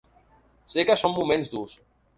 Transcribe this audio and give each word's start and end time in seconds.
Sé 0.75 0.87
que 0.91 0.97
són 1.03 1.17
moments 1.21 1.55
durs. 1.57 1.81